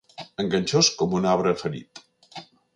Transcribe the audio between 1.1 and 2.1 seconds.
un arbre ferit.